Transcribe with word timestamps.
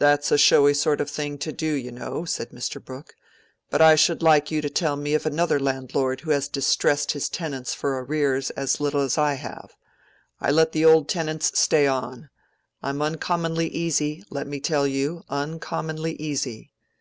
"That's 0.00 0.32
a 0.32 0.38
showy 0.38 0.74
sort 0.74 1.00
of 1.00 1.08
thing 1.08 1.38
to 1.38 1.52
do, 1.52 1.72
you 1.72 1.92
know," 1.92 2.24
said 2.24 2.50
Mr. 2.50 2.84
Brooke. 2.84 3.14
"But 3.70 3.80
I 3.80 3.94
should 3.94 4.20
like 4.20 4.50
you 4.50 4.60
to 4.60 4.68
tell 4.68 4.96
me 4.96 5.14
of 5.14 5.24
another 5.24 5.60
landlord 5.60 6.22
who 6.22 6.32
has 6.32 6.48
distressed 6.48 7.12
his 7.12 7.28
tenants 7.28 7.72
for 7.72 8.02
arrears 8.02 8.50
as 8.50 8.80
little 8.80 9.02
as 9.02 9.16
I 9.18 9.34
have. 9.34 9.76
I 10.40 10.50
let 10.50 10.72
the 10.72 10.84
old 10.84 11.08
tenants 11.08 11.56
stay 11.60 11.86
on. 11.86 12.28
I'm 12.82 13.00
uncommonly 13.00 13.68
easy, 13.68 14.24
let 14.30 14.48
me 14.48 14.58
tell 14.58 14.88
you, 14.88 15.22
uncommonly 15.28 16.14
easy. 16.14 16.72